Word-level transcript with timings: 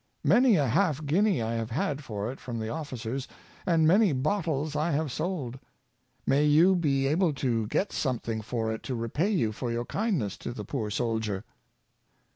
Many 0.23 0.55
a 0.55 0.65
half 0.67 1.05
guinea 1.05 1.43
I 1.43 1.51
have 1.53 1.69
HahiUial 1.69 1.69
Politeness. 1.69 1.75
25 1.75 1.87
had 1.99 2.03
for 2.03 2.31
it 2.31 2.39
from 2.39 2.57
the 2.59 2.69
officers, 2.69 3.27
and 3.67 3.87
many 3.87 4.13
bottles 4.13 4.75
I 4.75 4.89
have 4.93 5.11
sold. 5.11 5.59
May 6.25 6.43
you 6.43 6.75
be 6.75 7.05
able 7.05 7.33
to 7.33 7.67
get 7.67 7.91
something 7.91 8.41
for 8.41 8.71
it 8.73 8.81
to 8.81 8.95
repay 8.95 9.29
you 9.29 9.51
for 9.51 9.71
your 9.71 9.85
kindness 9.85 10.37
to 10.37 10.53
the 10.53 10.65
poor 10.65 10.89
soldier! 10.89 11.43